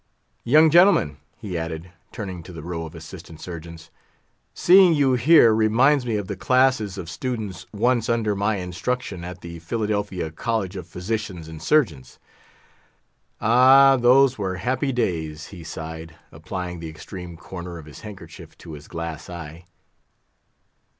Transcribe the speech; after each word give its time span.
"Young 0.43 0.71
gentlemen," 0.71 1.17
he 1.37 1.55
added, 1.55 1.91
turning 2.11 2.41
to 2.41 2.51
the 2.51 2.63
row 2.63 2.87
of 2.87 2.95
Assistant 2.95 3.39
Surgeons, 3.39 3.91
"seeing 4.51 4.95
you 4.95 5.13
here 5.13 5.53
reminds 5.53 6.07
me 6.07 6.15
of 6.15 6.25
the 6.27 6.35
classes 6.35 6.97
of 6.97 7.07
students 7.07 7.67
once 7.71 8.09
under 8.09 8.35
my 8.35 8.55
instruction 8.55 9.23
at 9.23 9.41
the 9.41 9.59
Philadelphia 9.59 10.31
College 10.31 10.75
of 10.75 10.87
Physicians 10.87 11.47
and 11.47 11.61
Surgeons. 11.61 12.17
Ah, 13.39 13.95
those 13.95 14.39
were 14.39 14.55
happy 14.55 14.91
days!" 14.91 15.49
he 15.49 15.63
sighed, 15.63 16.15
applying 16.31 16.79
the 16.79 16.89
extreme 16.89 17.37
corner 17.37 17.77
of 17.77 17.85
his 17.85 17.99
handkerchief 17.99 18.57
to 18.57 18.73
his 18.73 18.87
glass 18.87 19.29
eye. 19.29 19.65